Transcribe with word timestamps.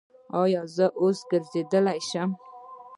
ایا 0.41 0.61
زه 0.75 0.85
اوس 1.01 1.19
ګرځیدلی 1.31 1.99
شم؟ 2.09 2.29